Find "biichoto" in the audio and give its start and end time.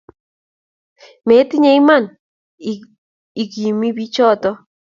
3.95-4.49